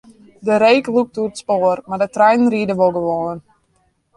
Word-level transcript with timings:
De 0.45 0.55
reek 0.63 0.85
lûkt 0.93 1.19
oer 1.21 1.29
it 1.31 1.39
spoar, 1.41 1.77
mar 1.89 2.01
de 2.01 2.07
treinen 2.15 2.51
ride 2.53 2.73
wol 2.79 2.93
gewoan. 2.99 3.39